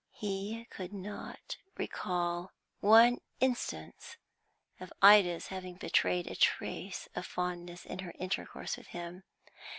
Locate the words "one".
2.79-3.19